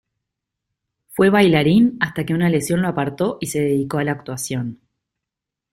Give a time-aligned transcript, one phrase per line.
[1.11, 4.79] Fue bailarín hasta que una lesión lo apartó y se dedicó a la actuación.